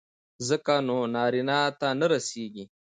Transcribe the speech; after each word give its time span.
ځکه 0.47 0.73
نو 0.87 0.97
نارينه 1.15 1.57
ته 1.79 1.87
نه 1.99 2.05
رسېږي. 2.11 2.65